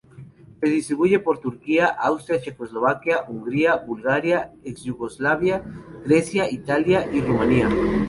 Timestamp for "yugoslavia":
4.83-5.63